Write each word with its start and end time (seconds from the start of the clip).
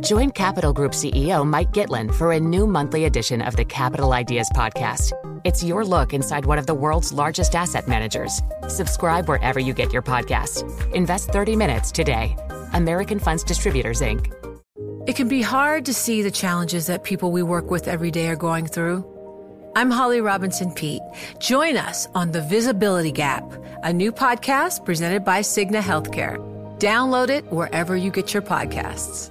Join 0.00 0.30
Capital 0.30 0.72
Group 0.72 0.92
CEO 0.92 1.46
Mike 1.46 1.72
Gitlin 1.72 2.14
for 2.14 2.32
a 2.32 2.40
new 2.40 2.66
monthly 2.66 3.06
edition 3.06 3.40
of 3.40 3.56
the 3.56 3.64
Capital 3.64 4.12
Ideas 4.12 4.50
Podcast. 4.54 5.12
It's 5.44 5.64
your 5.64 5.84
look 5.84 6.12
inside 6.12 6.44
one 6.44 6.58
of 6.58 6.66
the 6.66 6.74
world's 6.74 7.12
largest 7.12 7.54
asset 7.54 7.88
managers. 7.88 8.42
Subscribe 8.68 9.28
wherever 9.28 9.58
you 9.58 9.72
get 9.72 9.92
your 9.92 10.02
podcasts. 10.02 10.62
Invest 10.92 11.30
30 11.30 11.56
minutes 11.56 11.90
today. 11.90 12.36
American 12.74 13.18
Funds 13.18 13.42
Distributors, 13.42 14.02
Inc. 14.02 14.30
It 15.06 15.16
can 15.16 15.26
be 15.26 15.40
hard 15.40 15.86
to 15.86 15.94
see 15.94 16.20
the 16.20 16.30
challenges 16.30 16.86
that 16.86 17.02
people 17.02 17.32
we 17.32 17.42
work 17.42 17.70
with 17.70 17.88
every 17.88 18.10
day 18.10 18.28
are 18.28 18.36
going 18.36 18.66
through. 18.66 19.06
I'm 19.74 19.90
Holly 19.90 20.20
Robinson 20.20 20.70
Peete. 20.70 21.02
Join 21.38 21.78
us 21.78 22.08
on 22.14 22.30
The 22.30 22.42
Visibility 22.42 23.12
Gap, 23.12 23.50
a 23.82 23.92
new 23.92 24.12
podcast 24.12 24.84
presented 24.84 25.24
by 25.24 25.40
Cigna 25.40 25.80
Healthcare. 25.80 26.36
Download 26.78 27.30
it 27.30 27.50
wherever 27.50 27.96
you 27.96 28.10
get 28.10 28.34
your 28.34 28.42
podcasts. 28.42 29.30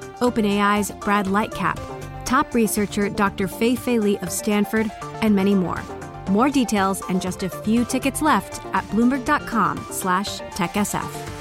OpenAI's 0.21 0.91
Brad 0.91 1.25
Lightcap, 1.25 1.77
top 2.25 2.53
researcher 2.53 3.09
Dr. 3.09 3.47
Fei 3.47 3.75
Fei 3.75 3.99
Li 3.99 4.17
of 4.19 4.31
Stanford, 4.31 4.91
and 5.21 5.35
many 5.35 5.55
more. 5.55 5.81
More 6.29 6.49
details 6.49 7.01
and 7.09 7.21
just 7.21 7.43
a 7.43 7.49
few 7.49 7.83
tickets 7.83 8.21
left 8.21 8.65
at 8.73 8.83
bloomberg.com 8.85 9.85
slash 9.89 10.39
techsf. 10.55 11.31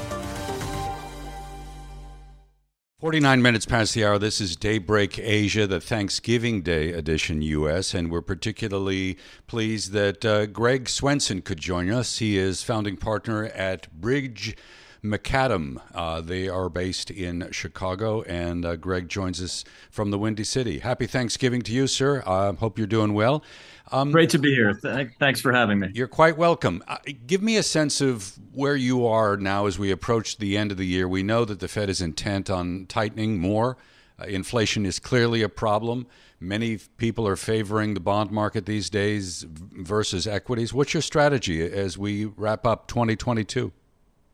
49 3.01 3.41
minutes 3.41 3.65
past 3.65 3.95
the 3.95 4.05
hour. 4.05 4.19
This 4.19 4.43
is 4.43 4.57
Daybreak 4.57 5.19
Asia, 5.19 5.67
the 5.67 5.81
Thanksgiving 5.81 6.61
Day 6.61 6.93
edition 6.93 7.41
U.S., 7.41 7.95
and 7.95 8.11
we're 8.11 8.21
particularly 8.21 9.17
pleased 9.47 9.93
that 9.93 10.23
uh, 10.23 10.45
Greg 10.45 10.87
Swenson 10.87 11.41
could 11.41 11.59
join 11.59 11.89
us. 11.89 12.19
He 12.19 12.37
is 12.37 12.63
founding 12.63 12.99
partner 12.99 13.47
at 13.47 13.91
Brigg 13.91 14.59
Macadam. 15.03 15.81
Uh, 15.95 16.21
they 16.21 16.49
are 16.49 16.69
based 16.69 17.11
in 17.11 17.49
Chicago, 17.51 18.23
and 18.23 18.65
uh, 18.65 18.77
Greg 18.77 19.09
joins 19.09 19.43
us 19.43 19.65
from 19.91 20.11
the 20.11 20.19
Windy 20.19 20.45
City. 20.45 20.81
Happy 20.81 21.07
Thanksgiving 21.07 21.63
to 21.63 21.73
you, 21.73 21.87
sir. 21.87 22.23
Uh, 22.27 22.53
hope 22.53 22.79
you're 22.79 22.87
doing 22.87 23.15
well. 23.15 23.43
Um, 23.93 24.13
Great 24.13 24.31
to 24.31 24.39
be 24.39 24.55
here. 24.55 24.75
Th- 24.75 25.09
thanks 25.19 25.41
for 25.41 25.53
having 25.53 25.81
me. 25.81 25.89
You're 25.95 26.07
quite 26.07 26.37
welcome. 26.37 26.83
Uh, 26.87 26.99
give 27.27 27.43
me 27.43 27.57
a 27.57 27.63
sense 27.63 28.01
of 28.01 28.39
where 28.53 28.77
you 28.77 29.07
are 29.07 29.37
now 29.37 29.67
as 29.67 29.79
we 29.79 29.91
approach 29.91 30.39
the 30.39 30.57
end 30.57 30.71
of 30.71 30.77
the 30.77 30.87
year. 30.87 31.09
We 31.09 31.23
know 31.23 31.45
that 31.45 31.61
the 31.61 31.69
Fed 31.69 31.89
is 31.89 32.01
intent 32.01 32.51
on 32.51 32.87
tightening 32.87 33.39
more. 33.39 33.77
Uh, 34.21 34.27
inflation 34.27 34.87
is 34.87 34.99
clearly 34.99 35.43
a 35.43 35.49
problem. 35.49 36.07
Many 36.39 36.79
people 36.97 37.27
are 37.27 37.37
favoring 37.37 37.95
the 37.95 38.01
bond 38.01 38.31
market 38.31 38.65
these 38.65 38.89
days 38.89 39.45
versus 39.49 40.27
equities. 40.27 40.73
What's 40.73 40.95
your 40.95 41.03
strategy 41.03 41.63
as 41.63 41.99
we 41.99 42.25
wrap 42.25 42.67
up 42.67 42.87
2022? 42.87 43.73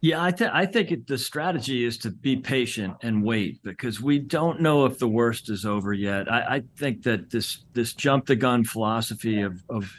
Yeah, 0.03 0.23
I, 0.23 0.31
th- 0.31 0.51
I 0.53 0.67
think 0.67 0.93
it, 0.93 1.07
the 1.07 1.17
strategy 1.17 1.85
is 1.85 1.97
to 1.99 2.11
be 2.11 2.37
patient 2.37 2.97
and 3.03 3.25
wait 3.25 3.63
because 3.63 4.01
we 4.01 4.19
don't 4.19 4.61
know 4.61 4.85
if 4.85 4.99
the 4.99 5.09
worst 5.09 5.49
is 5.51 5.65
over 5.65 5.93
yet. 5.93 6.31
I, 6.31 6.57
I 6.57 6.63
think 6.77 7.03
that 7.05 7.31
this 7.31 7.65
this 7.73 7.95
jump 7.95 8.27
the 8.27 8.37
gun 8.37 8.65
philosophy 8.65 9.41
of 9.41 9.63
of 9.71 9.91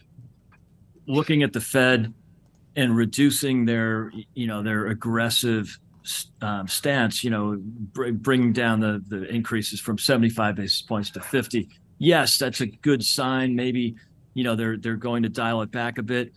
looking 1.07 1.41
at 1.41 1.51
the 1.51 1.61
Fed 1.61 2.13
and 2.75 2.95
reducing 2.95 3.65
their 3.65 4.11
you 4.35 4.45
know 4.45 4.61
their 4.61 4.87
aggressive 4.87 5.77
um, 6.41 6.67
stance, 6.67 7.23
you 7.23 7.29
know, 7.29 7.57
br- 7.59 8.11
bringing 8.11 8.53
down 8.53 8.79
the 8.79 9.03
the 9.07 9.23
increases 9.25 9.79
from 9.79 9.97
75 9.97 10.55
basis 10.55 10.81
points 10.81 11.09
to 11.11 11.19
50. 11.21 11.67
Yes, 11.97 12.37
that's 12.37 12.61
a 12.61 12.67
good 12.67 13.03
sign. 13.03 13.55
Maybe 13.55 13.95
you 14.35 14.43
know 14.43 14.55
they're 14.55 14.77
they're 14.77 14.95
going 14.95 15.23
to 15.23 15.29
dial 15.29 15.63
it 15.63 15.71
back 15.71 15.97
a 15.97 16.03
bit 16.03 16.33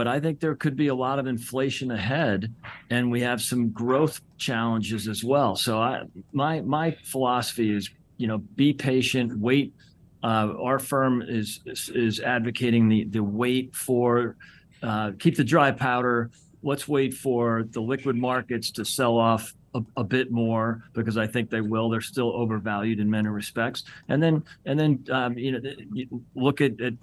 but 0.00 0.08
I 0.08 0.18
think 0.18 0.40
there 0.40 0.54
could 0.54 0.76
be 0.76 0.86
a 0.86 0.94
lot 0.94 1.18
of 1.18 1.26
inflation 1.26 1.90
ahead, 1.90 2.50
and 2.88 3.10
we 3.10 3.20
have 3.20 3.42
some 3.42 3.68
growth 3.68 4.22
challenges 4.38 5.06
as 5.06 5.22
well. 5.22 5.56
So 5.56 5.78
I, 5.78 6.04
my 6.32 6.62
my 6.62 6.96
philosophy 7.04 7.70
is, 7.70 7.90
you 8.16 8.26
know, 8.26 8.38
be 8.38 8.72
patient, 8.72 9.38
wait. 9.38 9.74
Uh, 10.22 10.54
our 10.58 10.78
firm 10.78 11.20
is, 11.20 11.60
is, 11.66 12.18
advocating 12.18 12.88
the 12.88 13.04
the 13.10 13.22
wait 13.22 13.76
for, 13.76 14.36
uh, 14.82 15.12
keep 15.18 15.36
the 15.36 15.44
dry 15.44 15.70
powder. 15.70 16.30
Let's 16.62 16.88
wait 16.88 17.12
for 17.12 17.64
the 17.70 17.82
liquid 17.82 18.16
markets 18.16 18.70
to 18.70 18.86
sell 18.86 19.18
off 19.18 19.52
a, 19.74 19.82
a, 19.98 20.04
bit 20.04 20.30
more 20.30 20.82
because 20.94 21.18
I 21.18 21.26
think 21.26 21.50
they 21.50 21.60
will. 21.60 21.90
They're 21.90 22.00
still 22.00 22.32
overvalued 22.32 23.00
in 23.00 23.10
many 23.10 23.28
respects. 23.28 23.84
And 24.08 24.22
then 24.22 24.44
and 24.64 24.80
then 24.80 25.04
um, 25.10 25.36
you 25.36 25.60
know 25.60 26.20
look 26.34 26.62
at, 26.62 26.80
at 26.80 26.94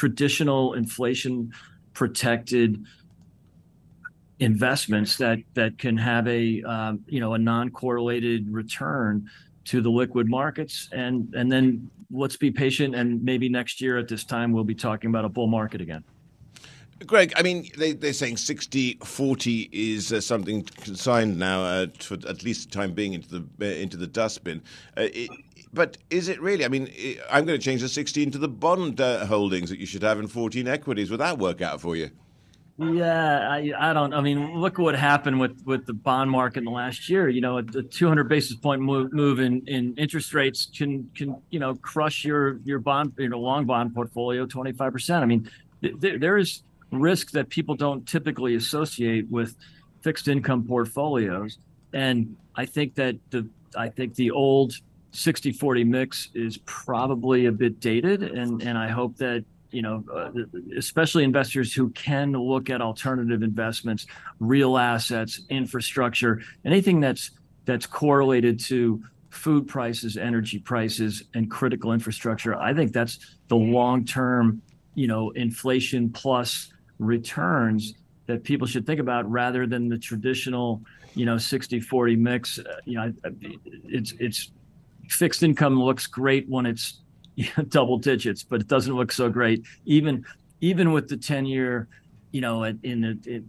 traditional 0.00 0.72
inflation 0.72 1.52
protected 1.92 2.82
investments 4.38 5.18
that 5.18 5.38
that 5.52 5.76
can 5.76 5.94
have 5.94 6.26
a 6.26 6.62
um, 6.62 7.04
you 7.06 7.20
know 7.20 7.34
a 7.34 7.38
non-correlated 7.38 8.50
return 8.50 9.28
to 9.66 9.82
the 9.82 9.90
liquid 9.90 10.26
markets 10.26 10.88
and 10.92 11.34
and 11.34 11.52
then 11.52 11.90
let's 12.10 12.38
be 12.38 12.50
patient 12.50 12.94
and 12.94 13.22
maybe 13.22 13.46
next 13.50 13.82
year 13.82 13.98
at 13.98 14.08
this 14.08 14.24
time 14.24 14.52
we'll 14.52 14.64
be 14.64 14.74
talking 14.74 15.10
about 15.10 15.26
a 15.26 15.28
bull 15.28 15.46
market 15.46 15.82
again 15.82 16.02
Greg, 17.06 17.32
I 17.34 17.42
mean, 17.42 17.66
they, 17.78 17.92
they're 17.92 18.12
saying 18.12 18.36
60 18.36 18.98
40 19.02 19.70
is 19.72 20.12
uh, 20.12 20.20
something 20.20 20.62
consigned 20.62 21.38
now, 21.38 21.62
uh, 21.62 21.86
for 21.98 22.14
at 22.28 22.42
least 22.42 22.70
the 22.70 22.76
time 22.76 22.92
being, 22.92 23.14
into 23.14 23.40
the 23.40 23.44
uh, 23.60 23.64
into 23.64 23.96
the 23.96 24.06
dustbin. 24.06 24.60
Uh, 24.98 25.08
it, 25.12 25.30
but 25.72 25.98
is 26.10 26.28
it 26.28 26.40
really? 26.40 26.64
I 26.64 26.68
mean, 26.68 26.88
I'm 27.30 27.44
going 27.44 27.58
to 27.58 27.64
change 27.64 27.80
the 27.80 27.88
16 27.88 28.32
to 28.32 28.38
the 28.38 28.48
bond 28.48 29.00
uh, 29.00 29.26
holdings 29.26 29.70
that 29.70 29.78
you 29.78 29.86
should 29.86 30.02
have 30.02 30.18
in 30.18 30.26
14 30.26 30.66
equities. 30.66 31.10
Would 31.10 31.20
that 31.20 31.38
work 31.38 31.60
out 31.62 31.80
for 31.80 31.94
you? 31.96 32.10
Yeah, 32.78 33.46
I, 33.50 33.72
I 33.78 33.92
don't. 33.92 34.14
I 34.14 34.22
mean, 34.22 34.54
look 34.54 34.78
what 34.78 34.94
happened 34.94 35.38
with 35.38 35.62
with 35.66 35.84
the 35.84 35.92
bond 35.92 36.30
market 36.30 36.60
in 36.60 36.64
the 36.64 36.70
last 36.70 37.10
year. 37.10 37.28
You 37.28 37.42
know, 37.42 37.58
a, 37.58 37.60
a 37.60 37.82
200 37.82 38.24
basis 38.24 38.56
point 38.56 38.80
move, 38.80 39.12
move 39.12 39.38
in, 39.38 39.62
in 39.66 39.94
interest 39.96 40.32
rates 40.32 40.66
can 40.74 41.10
can 41.14 41.36
you 41.50 41.60
know 41.60 41.74
crush 41.74 42.24
your 42.24 42.58
your 42.64 42.78
bond 42.78 43.12
you 43.18 43.28
know 43.28 43.38
long 43.38 43.66
bond 43.66 43.94
portfolio 43.94 44.46
25 44.46 44.92
percent. 44.92 45.22
I 45.22 45.26
mean, 45.26 45.50
th- 45.82 46.20
there 46.20 46.38
is 46.38 46.62
risk 46.90 47.32
that 47.32 47.50
people 47.50 47.74
don't 47.74 48.08
typically 48.08 48.54
associate 48.54 49.30
with 49.30 49.56
fixed 50.00 50.26
income 50.26 50.64
portfolios, 50.66 51.58
and 51.92 52.34
I 52.56 52.64
think 52.64 52.94
that 52.94 53.16
the 53.28 53.46
I 53.76 53.90
think 53.90 54.14
the 54.14 54.30
old 54.30 54.72
60 55.12 55.52
40 55.52 55.84
mix 55.84 56.28
is 56.34 56.58
probably 56.58 57.46
a 57.46 57.52
bit 57.52 57.80
dated 57.80 58.22
and 58.22 58.62
and 58.62 58.78
I 58.78 58.88
hope 58.88 59.16
that 59.16 59.44
you 59.70 59.82
know 59.82 60.04
uh, 60.12 60.30
especially 60.76 61.24
investors 61.24 61.72
who 61.72 61.90
can 61.90 62.32
look 62.32 62.70
at 62.70 62.80
alternative 62.80 63.42
investments 63.42 64.06
real 64.38 64.78
assets 64.78 65.42
infrastructure 65.48 66.40
anything 66.64 67.00
that's 67.00 67.32
that's 67.64 67.86
correlated 67.86 68.60
to 68.60 69.02
food 69.30 69.66
prices 69.68 70.16
energy 70.16 70.58
prices 70.58 71.24
and 71.34 71.50
critical 71.50 71.92
infrastructure 71.92 72.54
I 72.54 72.74
think 72.74 72.92
that's 72.92 73.18
the 73.48 73.56
long 73.56 74.04
term 74.04 74.62
you 74.94 75.06
know 75.06 75.30
inflation 75.30 76.10
plus 76.10 76.72
returns 76.98 77.94
that 78.26 78.44
people 78.44 78.66
should 78.66 78.86
think 78.86 79.00
about 79.00 79.28
rather 79.30 79.66
than 79.66 79.88
the 79.88 79.98
traditional 79.98 80.82
you 81.14 81.26
know 81.26 81.38
60 81.38 81.80
40 81.80 82.16
mix. 82.16 82.58
Uh, 82.58 82.76
you 82.84 82.94
know 82.94 83.12
it's 83.84 84.12
it's 84.18 84.52
fixed 85.10 85.42
income 85.42 85.80
looks 85.80 86.06
great 86.06 86.48
when 86.48 86.66
it's 86.66 87.00
double 87.68 87.98
digits, 87.98 88.42
but 88.42 88.60
it 88.60 88.68
doesn't 88.68 88.94
look 88.94 89.12
so 89.12 89.28
great 89.28 89.64
even 89.84 90.24
even 90.60 90.92
with 90.92 91.08
the 91.08 91.16
ten 91.16 91.46
year, 91.46 91.88
you 92.32 92.40
know, 92.40 92.64
at, 92.64 92.76
in 92.82 93.00
the, 93.00 93.42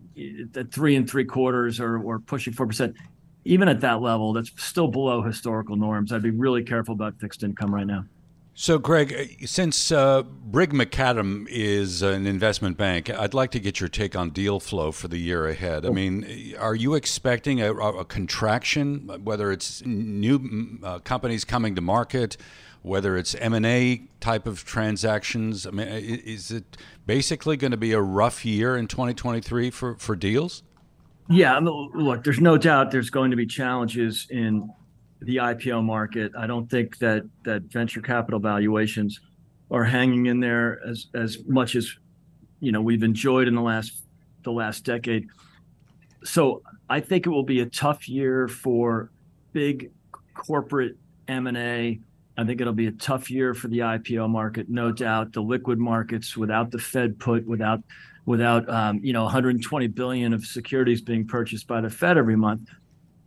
at 0.59 0.71
three 0.71 0.95
and 0.95 1.09
three 1.09 1.25
quarters 1.25 1.79
or 1.79 1.97
or 1.99 2.19
pushing 2.19 2.53
four 2.53 2.67
percent. 2.67 2.95
Even 3.43 3.67
at 3.67 3.81
that 3.81 4.01
level, 4.01 4.33
that's 4.33 4.51
still 4.63 4.87
below 4.87 5.23
historical 5.23 5.75
norms. 5.75 6.13
I'd 6.13 6.21
be 6.21 6.29
really 6.29 6.63
careful 6.63 6.93
about 6.93 7.19
fixed 7.19 7.43
income 7.43 7.73
right 7.73 7.87
now. 7.87 8.05
So, 8.53 8.77
Greg, 8.77 9.13
uh, 9.13 9.45
since 9.45 9.91
uh, 9.91 10.23
Brigg 10.23 10.73
Macadam 10.73 11.47
is 11.49 12.01
an 12.01 12.27
investment 12.27 12.77
bank, 12.77 13.09
I'd 13.09 13.33
like 13.33 13.51
to 13.51 13.59
get 13.59 13.79
your 13.79 13.89
take 13.89 14.15
on 14.15 14.31
deal 14.31 14.59
flow 14.59 14.91
for 14.91 15.07
the 15.07 15.17
year 15.17 15.47
ahead. 15.47 15.85
I 15.85 15.89
mean, 15.89 16.55
are 16.59 16.75
you 16.75 16.93
expecting 16.93 17.61
a, 17.61 17.73
a 17.73 18.03
contraction, 18.03 19.07
whether 19.23 19.51
it's 19.51 19.83
new 19.85 20.79
uh, 20.83 20.99
companies 20.99 21.45
coming 21.45 21.75
to 21.75 21.81
market, 21.81 22.35
whether 22.81 23.15
it's 23.15 23.35
M 23.35 23.53
and 23.53 23.65
A 23.65 24.03
type 24.19 24.45
of 24.45 24.65
transactions? 24.65 25.65
I 25.65 25.71
mean, 25.71 25.87
is 25.87 26.51
it 26.51 26.77
basically 27.05 27.55
going 27.55 27.71
to 27.71 27.77
be 27.77 27.93
a 27.93 28.01
rough 28.01 28.43
year 28.43 28.75
in 28.75 28.87
2023 28.87 29.69
for, 29.69 29.95
for 29.95 30.15
deals? 30.17 30.61
Yeah, 31.29 31.57
look, 31.59 32.25
there's 32.25 32.41
no 32.41 32.57
doubt 32.57 32.91
there's 32.91 33.09
going 33.09 33.31
to 33.31 33.37
be 33.37 33.45
challenges 33.45 34.27
in 34.29 34.69
the 35.21 35.37
IPO 35.37 35.83
market. 35.83 36.31
I 36.37 36.47
don't 36.47 36.69
think 36.69 36.97
that 36.99 37.23
that 37.43 37.63
venture 37.63 38.01
capital 38.01 38.39
valuations 38.39 39.19
are 39.69 39.83
hanging 39.83 40.25
in 40.25 40.39
there 40.39 40.79
as 40.85 41.07
as 41.13 41.37
much 41.47 41.75
as 41.75 41.95
you 42.59 42.71
know 42.71 42.81
we've 42.81 43.03
enjoyed 43.03 43.47
in 43.47 43.55
the 43.55 43.61
last 43.61 44.03
the 44.43 44.51
last 44.51 44.83
decade. 44.83 45.27
So 46.23 46.63
I 46.89 46.99
think 46.99 47.25
it 47.25 47.29
will 47.29 47.43
be 47.43 47.61
a 47.61 47.65
tough 47.65 48.07
year 48.09 48.47
for 48.47 49.11
big 49.53 49.91
corporate 50.33 50.97
M&A. 51.27 51.99
I 52.37 52.45
think 52.45 52.61
it'll 52.61 52.73
be 52.73 52.87
a 52.87 52.91
tough 52.91 53.29
year 53.29 53.53
for 53.53 53.67
the 53.67 53.79
IPO 53.79 54.29
market, 54.29 54.69
no 54.69 54.91
doubt. 54.91 55.33
The 55.33 55.41
liquid 55.41 55.79
markets, 55.79 56.35
without 56.35 56.71
the 56.71 56.79
Fed 56.79 57.19
put, 57.19 57.45
without 57.45 57.81
without 58.25 58.67
um, 58.69 58.99
you 59.03 59.13
know 59.13 59.23
120 59.23 59.87
billion 59.87 60.33
of 60.33 60.45
securities 60.45 61.01
being 61.01 61.27
purchased 61.27 61.67
by 61.67 61.81
the 61.81 61.89
Fed 61.89 62.17
every 62.17 62.35
month, 62.35 62.69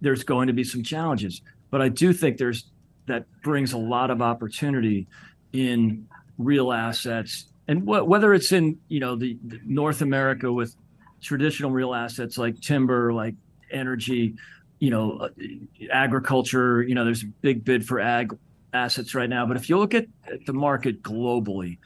there's 0.01 0.25
going 0.25 0.47
to 0.49 0.53
be 0.53 0.65
some 0.65 0.83
challenges. 0.83 1.43
But 1.75 1.83
I 1.83 1.89
do 1.89 2.13
think 2.13 2.39
there's 2.39 2.67
that 3.07 3.27
brings 3.43 3.73
a 3.73 3.79
lot 3.79 4.13
of 4.13 4.23
opportunity 4.23 5.09
in 5.53 6.07
real 6.39 6.73
assets, 6.73 7.47
and 7.67 7.83
wh- 7.83 8.07
whether 8.07 8.33
it's 8.33 8.53
in 8.53 8.79
you 8.87 9.01
know 9.01 9.17
the, 9.17 9.37
the 9.45 9.59
North 9.65 10.01
America 10.01 10.53
with 10.53 10.77
traditional 11.21 11.73
real 11.73 11.93
assets 11.93 12.39
like 12.39 12.61
timber, 12.61 13.13
like 13.13 13.35
energy, 13.73 14.37
you 14.79 14.91
know, 14.91 15.19
uh, 15.19 15.29
agriculture. 15.91 16.81
You 16.85 16.95
know, 16.95 17.05
there's 17.05 17.25
a 17.25 17.33
big 17.43 17.65
bid 17.65 17.85
for 17.85 17.99
ag 17.99 18.39
assets 18.73 19.13
right 19.17 19.29
now. 19.29 19.45
But 19.45 19.57
if 19.57 19.69
you 19.69 19.77
look 19.77 19.95
at, 19.95 20.07
at 20.33 20.47
the 20.47 20.53
market 20.53 21.03
globally, 21.03 21.79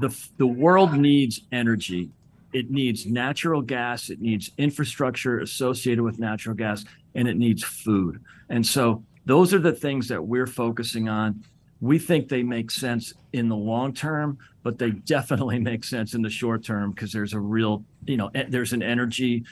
the 0.00 0.08
the 0.38 0.46
world 0.48 0.92
needs 0.94 1.40
energy. 1.52 2.10
It 2.52 2.68
needs 2.68 3.06
natural 3.06 3.62
gas. 3.62 4.10
It 4.10 4.20
needs 4.20 4.50
infrastructure 4.58 5.38
associated 5.38 6.02
with 6.02 6.18
natural 6.18 6.56
gas, 6.56 6.84
and 7.14 7.28
it 7.28 7.36
needs 7.36 7.62
food. 7.62 8.24
And 8.48 8.66
so 8.66 9.04
those 9.24 9.54
are 9.54 9.58
the 9.58 9.72
things 9.72 10.08
that 10.08 10.22
we're 10.22 10.46
focusing 10.46 11.08
on. 11.08 11.44
We 11.80 11.98
think 11.98 12.28
they 12.28 12.42
make 12.42 12.70
sense 12.70 13.14
in 13.32 13.48
the 13.48 13.56
long 13.56 13.94
term, 13.94 14.38
but 14.62 14.78
they 14.78 14.90
definitely 14.90 15.58
make 15.70 15.84
sense 15.84 16.14
in 16.14 16.22
the 16.22 16.30
short 16.30 16.64
term 16.64 16.90
because 16.90 17.12
there's 17.12 17.32
a 17.32 17.40
real, 17.40 17.84
you 18.06 18.16
know, 18.16 18.30
there's 18.48 18.72
an 18.72 18.82
energy 18.82 19.44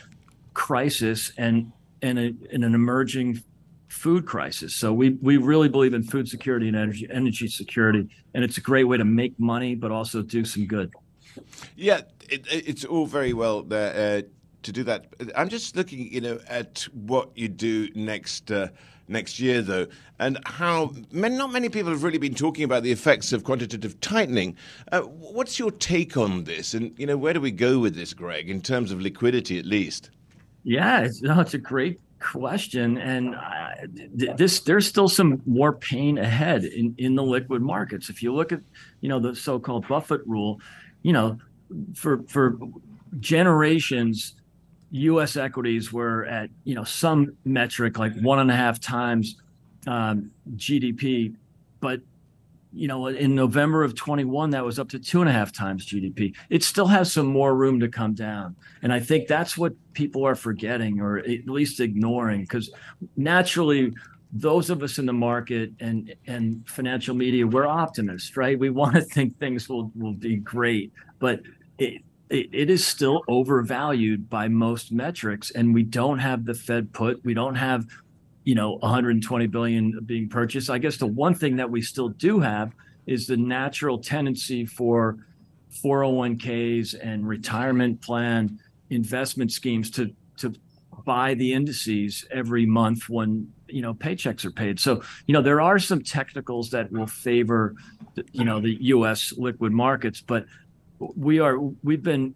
crisis 0.55 1.33
and 1.39 1.73
and, 2.01 2.19
a, 2.19 2.33
and 2.53 2.65
an 2.65 2.75
emerging 2.75 3.43
food 3.89 4.27
crisis. 4.27 4.77
So 4.77 4.93
we 4.93 5.11
we 5.23 5.37
really 5.37 5.69
believe 5.69 5.95
in 5.95 6.03
food 6.03 6.29
security 6.29 6.69
and 6.69 6.77
energy 6.77 7.09
energy 7.11 7.49
security, 7.49 8.09
and 8.35 8.45
it's 8.45 8.59
a 8.59 8.61
great 8.61 8.85
way 8.85 8.97
to 8.97 9.05
make 9.05 9.39
money, 9.39 9.75
but 9.75 9.91
also 9.91 10.23
do 10.23 10.45
some 10.45 10.67
good. 10.67 10.93
Yeah, 11.77 12.03
it, 12.29 12.47
it's 12.51 12.85
all 12.85 13.07
very 13.07 13.33
well 13.33 13.67
uh, 13.71 14.23
to 14.63 14.73
do 14.73 14.85
that. 14.85 15.07
I'm 15.37 15.49
just 15.49 15.77
looking, 15.77 16.13
you 16.13 16.21
know, 16.21 16.41
at 16.49 16.87
what 16.93 17.31
you 17.35 17.49
do 17.49 17.89
next. 17.95 18.51
Uh, 18.51 18.69
next 19.09 19.41
year, 19.41 19.63
though, 19.63 19.87
and 20.19 20.39
how 20.45 20.93
not 21.11 21.51
many 21.51 21.69
people 21.69 21.91
have 21.91 22.03
really 22.03 22.19
been 22.19 22.35
talking 22.35 22.65
about 22.65 22.83
the 22.83 22.93
effects 22.93 23.33
of 23.33 23.45
quantitative 23.45 23.99
tightening. 24.01 24.57
Uh, 24.93 25.01
what's 25.01 25.59
your 25.59 25.71
take 25.71 26.17
on 26.17 26.45
this, 26.45 26.75
and 26.75 26.93
you 26.99 27.07
know, 27.07 27.17
where 27.17 27.33
do 27.33 27.41
we 27.41 27.51
go 27.51 27.79
with 27.79 27.95
this, 27.95 28.13
Greg, 28.13 28.51
in 28.51 28.61
terms 28.61 28.93
of 28.93 29.01
liquidity, 29.01 29.59
at 29.59 29.65
least? 29.65 30.11
Yeah, 30.65 31.01
it's, 31.01 31.23
no, 31.23 31.41
it's 31.41 31.55
a 31.55 31.59
great 31.59 32.01
question, 32.21 32.99
and 32.99 33.35
uh, 33.35 33.71
this 34.15 34.61
there's 34.61 34.87
still 34.87 35.09
some 35.09 35.41
more 35.47 35.73
pain 35.73 36.19
ahead 36.19 36.65
in 36.65 36.95
in 36.99 37.15
the 37.15 37.23
liquid 37.23 37.63
markets. 37.63 38.11
If 38.11 38.23
you 38.23 38.35
look 38.35 38.53
at, 38.53 38.61
you 39.01 39.09
know, 39.09 39.21
the 39.21 39.35
so-called 39.35 39.89
Buffett 39.89 40.21
rule, 40.27 40.61
you 41.03 41.13
know, 41.13 41.39
for 41.95 42.23
for 42.29 42.59
generations 43.21 44.35
U.S. 44.91 45.37
equities 45.37 45.93
were 45.93 46.25
at 46.27 46.51
you 46.65 46.75
know 46.75 46.85
some 46.85 47.37
metric 47.45 47.99
like 47.99 48.15
one 48.21 48.39
and 48.39 48.51
a 48.51 48.57
half 48.57 48.81
times 48.81 49.37
um, 49.87 50.31
GDP, 50.57 51.35
but 51.81 52.01
you 52.73 52.89
know 52.89 53.07
in 53.07 53.35
November 53.35 53.85
of 53.85 53.95
21 53.95 54.51
that 54.51 54.65
was 54.65 54.79
up 54.79 54.89
to 54.91 54.99
two 54.99 55.21
and 55.21 55.29
a 55.29 55.33
half 55.33 55.53
times 55.53 55.87
GDP. 55.87 56.35
It 56.51 56.63
still 56.63 56.87
has 56.87 57.13
some 57.13 57.27
more 57.27 57.55
room 57.55 57.81
to 57.81 57.89
come 57.89 58.15
down, 58.15 58.57
and 58.83 58.93
I 58.93 59.01
think 59.01 59.29
that's 59.29 59.59
what 59.59 59.75
people 59.93 60.27
are 60.27 60.35
forgetting 60.35 61.01
or 61.01 61.19
at 61.19 61.47
least 61.47 61.81
ignoring 61.81 62.43
because 62.43 62.71
naturally 63.17 63.93
those 64.33 64.69
of 64.69 64.83
us 64.83 64.99
in 64.99 65.07
the 65.07 65.13
market 65.13 65.73
and 65.81 66.15
and 66.27 66.63
financial 66.69 67.15
media 67.15 67.47
we're 67.47 67.67
optimists 67.67 68.37
right 68.37 68.59
we 68.59 68.69
want 68.69 68.95
to 68.95 69.01
think 69.01 69.39
things 69.39 69.71
will 69.71 69.91
will 69.97 70.13
be 70.13 70.37
great 70.37 70.93
but 71.19 71.41
it, 71.79 72.03
it, 72.31 72.49
it 72.53 72.71
is 72.71 72.87
still 72.87 73.23
overvalued 73.29 74.29
by 74.29 74.49
most 74.49 74.93
metrics 74.93 75.51
and 75.51 75.73
we 75.75 75.83
don't 75.83 76.19
have 76.19 76.45
the 76.45 76.55
fed 76.55 76.93
put 76.93 77.25
we 77.25 77.35
don't 77.35 77.55
have 77.55 77.87
you 78.45 78.55
know 78.55 78.77
120 78.77 79.47
billion 79.49 80.01
being 80.07 80.27
purchased. 80.27 80.71
I 80.71 80.79
guess 80.79 80.97
the 80.97 81.07
one 81.07 81.35
thing 81.35 81.57
that 81.57 81.71
we 81.71 81.83
still 81.83 82.09
do 82.09 82.41
have 82.41 82.73
is 83.07 83.27
the 83.27 83.37
natural 83.37 83.99
tendency 83.99 84.65
for 84.65 85.19
401ks 85.85 86.95
and 86.99 87.29
retirement 87.29 88.01
plan 88.01 88.59
investment 88.89 89.53
schemes 89.53 89.91
to 89.91 90.15
to 90.39 90.55
buy 91.05 91.35
the 91.35 91.53
indices 91.53 92.25
every 92.31 92.65
month 92.65 93.11
when 93.11 93.53
you 93.69 93.83
know 93.83 93.93
paychecks 93.93 94.47
are 94.47 94.51
paid. 94.51 94.81
So 94.81 95.03
you 95.27 95.35
know 95.35 95.43
there 95.43 95.61
are 95.61 95.79
some 95.79 96.03
technicals 96.03 96.71
that 96.71 96.91
will 96.91 97.07
favor 97.07 97.75
you 98.33 98.45
know 98.45 98.61
the 98.61 98.79
us 98.81 99.33
liquid 99.37 99.73
markets 99.73 100.23
but 100.23 100.47
we 100.99 101.41
are 101.41 101.59
we've 101.59 102.03
been 102.03 102.35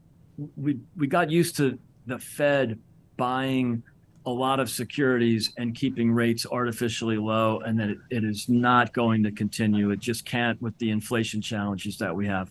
we 0.57 0.79
we 0.97 1.07
got 1.07 1.31
used 1.31 1.57
to 1.57 1.79
the 2.07 2.19
Fed 2.19 2.79
buying 3.17 3.83
a 4.25 4.31
lot 4.31 4.61
of 4.61 4.71
securities 4.71 5.53
and 5.59 5.75
keeping 5.75 6.13
rates 6.13 6.47
artificially 6.51 7.17
low, 7.17 7.61
and 7.61 7.79
that 7.81 7.91
it, 7.91 7.99
it 8.11 8.25
is 8.25 8.49
not 8.49 8.93
going 8.93 9.25
to 9.25 9.33
continue. 9.33 9.91
It 9.91 9.99
just 9.99 10.25
can't 10.25 10.61
with 10.63 10.79
the 10.79 10.91
inflation 10.91 11.41
challenges 11.41 11.99
that 11.99 12.15
we 12.15 12.27
have. 12.27 12.51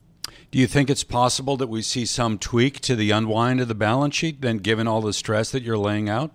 Do 0.51 0.59
you 0.59 0.67
think 0.67 0.89
it's 0.89 1.03
possible 1.03 1.57
that 1.57 1.67
we 1.67 1.81
see 1.81 2.05
some 2.05 2.37
tweak 2.37 2.79
to 2.81 2.95
the 2.95 3.11
unwind 3.11 3.61
of 3.61 3.67
the 3.67 3.75
balance 3.75 4.15
sheet, 4.15 4.41
then, 4.41 4.57
given 4.57 4.87
all 4.87 5.01
the 5.01 5.13
stress 5.13 5.51
that 5.51 5.63
you're 5.63 5.77
laying 5.77 6.09
out? 6.09 6.31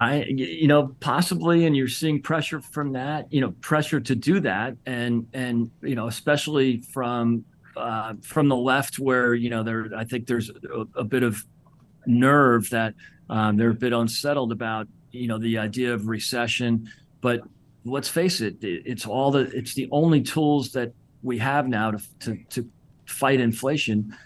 I, 0.00 0.24
you 0.24 0.66
know, 0.66 0.96
possibly, 1.00 1.66
and 1.66 1.76
you're 1.76 1.88
seeing 1.88 2.22
pressure 2.22 2.60
from 2.60 2.94
that, 2.94 3.30
you 3.30 3.42
know, 3.42 3.50
pressure 3.60 4.00
to 4.00 4.14
do 4.14 4.40
that, 4.40 4.76
and 4.86 5.26
and 5.34 5.70
you 5.82 5.94
know, 5.94 6.06
especially 6.06 6.78
from 6.78 7.44
uh, 7.76 8.14
from 8.22 8.48
the 8.48 8.56
left, 8.56 8.98
where 8.98 9.34
you 9.34 9.50
know 9.50 9.62
there, 9.62 9.88
I 9.96 10.04
think 10.04 10.26
there's 10.26 10.50
a, 10.50 11.00
a 11.00 11.04
bit 11.04 11.22
of 11.22 11.44
nerve 12.06 12.70
that 12.70 12.94
um, 13.28 13.56
they're 13.56 13.70
a 13.70 13.74
bit 13.74 13.92
unsettled 13.92 14.52
about 14.52 14.88
you 15.12 15.28
know 15.28 15.38
the 15.38 15.58
idea 15.58 15.92
of 15.92 16.08
recession. 16.08 16.88
But 17.20 17.40
let's 17.84 18.08
face 18.08 18.40
it, 18.40 18.56
it's 18.62 19.06
all 19.06 19.30
the 19.30 19.40
it's 19.56 19.74
the 19.74 19.88
only 19.90 20.22
tools 20.22 20.72
that 20.72 20.92
we 21.22 21.38
have 21.38 21.68
now 21.68 21.92
to 21.92 22.00
to, 22.20 22.38
to 22.50 22.68
fight 23.06 23.40
inflation 23.40 24.16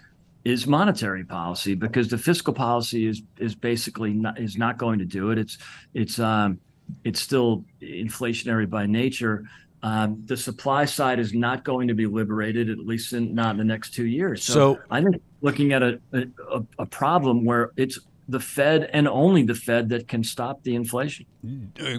is 0.43 0.67
monetary 0.67 1.23
policy 1.23 1.73
because 1.73 2.07
the 2.07 2.17
fiscal 2.17 2.53
policy 2.53 3.07
is 3.07 3.23
is 3.39 3.55
basically 3.55 4.13
not, 4.13 4.39
is 4.39 4.57
not 4.57 4.77
going 4.77 4.99
to 4.99 5.05
do 5.05 5.31
it. 5.31 5.37
It's 5.37 5.57
it's 5.93 6.19
um, 6.19 6.59
it's 7.03 7.19
still 7.19 7.65
inflationary 7.81 8.69
by 8.69 8.85
nature. 8.85 9.43
Um, 9.85 10.23
the 10.25 10.35
supply 10.35 10.85
side 10.85 11.19
is 11.19 11.31
not 11.35 11.63
going 11.63 11.87
to 11.89 11.93
be 11.93 12.07
liberated, 12.07 12.71
at 12.71 12.79
least 12.79 13.13
in, 13.13 13.35
not 13.35 13.51
in 13.51 13.57
the 13.57 13.63
next 13.63 13.93
two 13.93 14.07
years. 14.07 14.43
So, 14.43 14.53
so 14.53 14.79
I 14.89 14.99
think 14.99 15.21
looking 15.41 15.73
at 15.73 15.83
a, 15.83 16.01
a, 16.11 16.63
a 16.79 16.85
problem 16.87 17.45
where 17.45 17.69
it's 17.77 17.99
the 18.27 18.39
Fed 18.39 18.89
and 18.93 19.07
only 19.07 19.43
the 19.43 19.53
Fed 19.53 19.89
that 19.89 20.07
can 20.07 20.23
stop 20.23 20.63
the 20.63 20.73
inflation. 20.73 21.27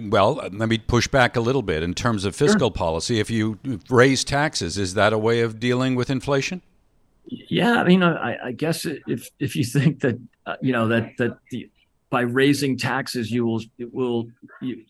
Well, 0.09 0.33
let 0.51 0.67
me 0.67 0.79
push 0.79 1.07
back 1.07 1.37
a 1.37 1.39
little 1.39 1.61
bit 1.61 1.81
in 1.81 1.93
terms 1.93 2.25
of 2.25 2.35
fiscal 2.35 2.67
sure. 2.67 2.71
policy. 2.71 3.21
If 3.21 3.29
you 3.29 3.57
raise 3.89 4.25
taxes, 4.25 4.77
is 4.77 4.95
that 4.95 5.13
a 5.13 5.17
way 5.17 5.39
of 5.39 5.57
dealing 5.57 5.95
with 5.95 6.09
inflation? 6.09 6.61
Yeah, 7.29 7.79
I 7.79 7.85
mean, 7.85 8.03
I, 8.03 8.47
I 8.47 8.51
guess 8.51 8.85
if 8.85 9.29
if 9.39 9.55
you 9.55 9.63
think 9.63 10.01
that 10.01 10.19
uh, 10.45 10.55
you 10.61 10.73
know 10.73 10.89
that 10.89 11.11
that 11.19 11.37
the, 11.51 11.69
by 12.09 12.21
raising 12.21 12.77
taxes 12.77 13.31
you 13.31 13.45
will 13.45 13.61
it 13.77 13.93
will 13.93 14.27
you, 14.61 14.83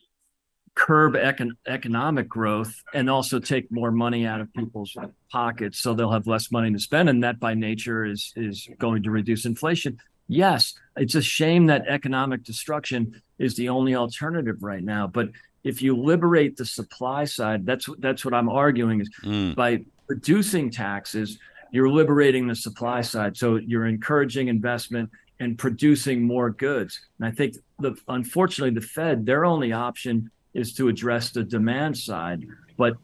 curb 0.77 1.13
econ- 1.13 1.57
economic 1.67 2.29
growth 2.29 2.73
and 2.93 3.09
also 3.09 3.39
take 3.39 3.71
more 3.71 3.91
money 3.91 4.25
out 4.25 4.39
of 4.39 4.53
people's 4.53 4.95
pockets 5.31 5.79
so 5.79 5.93
they'll 5.93 6.11
have 6.11 6.27
less 6.27 6.51
money 6.51 6.71
to 6.71 6.79
spend 6.79 7.09
and 7.09 7.23
that 7.23 7.39
by 7.39 7.53
nature 7.53 8.05
is 8.05 8.31
is 8.35 8.67
going 8.77 9.01
to 9.03 9.11
reduce 9.11 9.45
inflation. 9.45 9.97
Yes 10.27 10.73
it's 10.95 11.15
a 11.15 11.21
shame 11.21 11.65
that 11.67 11.87
economic 11.87 12.43
destruction 12.43 13.21
is 13.39 13.55
the 13.55 13.69
only 13.69 13.95
alternative 13.95 14.57
right 14.61 14.83
now 14.83 15.07
but 15.07 15.29
if 15.63 15.81
you 15.81 15.95
liberate 15.95 16.57
the 16.57 16.65
supply 16.65 17.25
side 17.25 17.65
that's 17.65 17.89
that's 17.99 18.23
what 18.23 18.33
i'm 18.33 18.49
arguing 18.49 19.01
is 19.01 19.09
mm. 19.23 19.55
by 19.55 19.83
reducing 20.07 20.69
taxes 20.69 21.39
you're 21.71 21.89
liberating 21.89 22.47
the 22.47 22.55
supply 22.55 23.01
side. 23.01 23.37
So 23.37 23.57
you're 23.57 23.87
encouraging 23.87 24.47
investment 24.47 25.09
and 25.39 25.57
producing 25.57 26.23
more 26.23 26.49
goods. 26.49 26.99
And 27.19 27.27
i 27.27 27.31
think 27.31 27.55
the 27.79 27.95
unfortunately 28.07 28.73
the 28.73 28.85
fed 28.85 29.25
their 29.25 29.45
only 29.45 29.71
option 29.71 30.31
is 30.57 30.73
to 30.73 30.89
address 30.89 31.29
the 31.29 31.43
demand 31.43 31.97
side. 31.97 32.45
But 32.75 32.97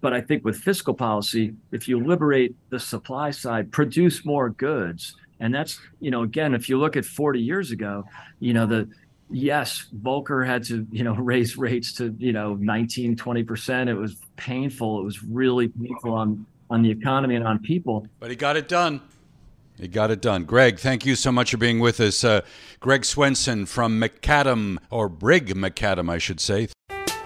but 0.00 0.14
I 0.14 0.22
think 0.22 0.46
with 0.46 0.56
fiscal 0.56 0.94
policy, 0.94 1.52
if 1.72 1.86
you 1.86 2.02
liberate 2.02 2.56
the 2.70 2.80
supply 2.80 3.30
side, 3.32 3.70
produce 3.70 4.24
more 4.24 4.48
goods, 4.48 5.16
and 5.40 5.54
that's 5.54 5.78
you 6.00 6.10
know 6.10 6.22
again, 6.22 6.54
if 6.54 6.68
you 6.70 6.78
look 6.78 6.96
at 6.96 7.04
40 7.04 7.40
years 7.40 7.70
ago, 7.70 8.04
you 8.38 8.54
know 8.54 8.66
the 8.66 8.88
yes, 9.30 9.86
Volcker 10.02 10.44
had 10.44 10.64
to, 10.64 10.86
you 10.90 11.04
know, 11.04 11.14
raise 11.32 11.56
rates 11.56 11.92
to, 11.94 12.14
you 12.18 12.32
know, 12.32 12.54
19, 12.54 13.16
20%. 13.16 13.88
It 13.88 13.94
was 13.94 14.16
painful. 14.36 15.00
It 15.00 15.04
was 15.04 15.22
really 15.22 15.68
painful 15.68 16.12
on, 16.12 16.46
on 16.68 16.82
the 16.82 16.90
economy 16.90 17.36
and 17.36 17.46
on 17.46 17.60
people. 17.60 18.06
But 18.18 18.30
he 18.30 18.36
got 18.36 18.56
it 18.56 18.68
done. 18.68 19.00
He 19.78 19.88
got 19.88 20.10
it 20.10 20.20
done. 20.20 20.44
Greg, 20.44 20.78
thank 20.78 21.06
you 21.06 21.14
so 21.14 21.32
much 21.32 21.52
for 21.52 21.56
being 21.56 21.78
with 21.80 22.00
us. 22.00 22.22
Uh, 22.22 22.42
Greg 22.80 23.04
Swenson 23.04 23.64
from 23.64 23.98
Macadam, 23.98 24.76
or 24.90 25.08
Brigg 25.08 25.54
Macadam, 25.54 26.10
I 26.10 26.18
should 26.18 26.40
say. 26.40 26.68